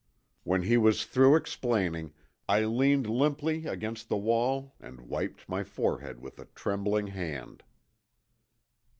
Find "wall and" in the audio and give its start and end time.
4.17-5.01